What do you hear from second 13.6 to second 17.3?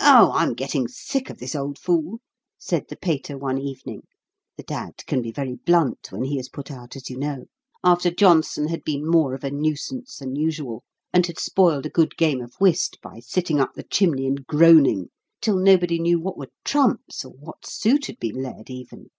up the chimney and groaning, till nobody knew what were trumps or